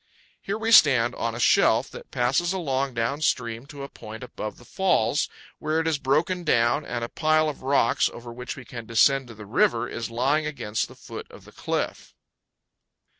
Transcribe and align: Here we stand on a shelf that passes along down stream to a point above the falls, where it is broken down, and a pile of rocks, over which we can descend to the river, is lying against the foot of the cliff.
Here 0.41 0.57
we 0.57 0.71
stand 0.71 1.13
on 1.13 1.35
a 1.35 1.39
shelf 1.39 1.91
that 1.91 2.09
passes 2.09 2.53
along 2.53 2.95
down 2.95 3.21
stream 3.21 3.67
to 3.67 3.83
a 3.83 3.87
point 3.87 4.23
above 4.23 4.57
the 4.57 4.65
falls, 4.65 5.29
where 5.59 5.79
it 5.79 5.85
is 5.87 5.99
broken 5.99 6.43
down, 6.43 6.83
and 6.83 7.03
a 7.03 7.07
pile 7.07 7.47
of 7.47 7.61
rocks, 7.61 8.09
over 8.09 8.33
which 8.33 8.55
we 8.55 8.65
can 8.65 8.87
descend 8.87 9.27
to 9.27 9.35
the 9.35 9.45
river, 9.45 9.87
is 9.87 10.09
lying 10.09 10.47
against 10.47 10.87
the 10.87 10.95
foot 10.95 11.29
of 11.29 11.45
the 11.45 11.51
cliff. 11.51 12.15